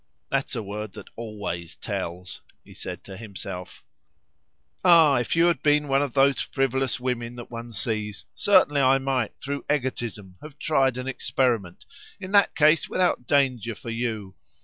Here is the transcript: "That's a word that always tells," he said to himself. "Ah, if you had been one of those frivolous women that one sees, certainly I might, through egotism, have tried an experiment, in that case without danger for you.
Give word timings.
"That's 0.29 0.55
a 0.55 0.63
word 0.63 0.93
that 0.93 1.11
always 1.15 1.77
tells," 1.77 2.41
he 2.63 2.73
said 2.73 3.03
to 3.03 3.17
himself. 3.17 3.83
"Ah, 4.83 5.17
if 5.19 5.35
you 5.35 5.45
had 5.45 5.61
been 5.61 5.87
one 5.87 6.01
of 6.01 6.13
those 6.15 6.41
frivolous 6.41 6.99
women 6.99 7.35
that 7.35 7.51
one 7.51 7.71
sees, 7.71 8.25
certainly 8.33 8.81
I 8.81 8.97
might, 8.97 9.35
through 9.39 9.63
egotism, 9.71 10.37
have 10.41 10.57
tried 10.57 10.97
an 10.97 11.07
experiment, 11.07 11.85
in 12.19 12.31
that 12.31 12.55
case 12.55 12.89
without 12.89 13.27
danger 13.27 13.75
for 13.75 13.91
you. 13.91 14.33